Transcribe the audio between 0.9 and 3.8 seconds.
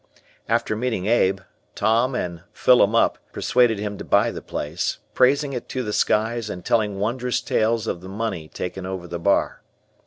Abe, Tom and Fillem Up persuaded